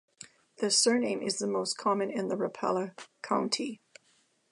The 0.57 0.71
surname 0.71 1.21
is 1.21 1.37
the 1.37 1.45
most 1.45 1.77
common 1.77 2.09
in 2.09 2.27
Rapla 2.27 2.97
County. 3.21 3.81